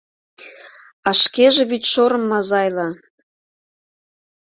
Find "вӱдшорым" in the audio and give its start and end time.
1.69-2.23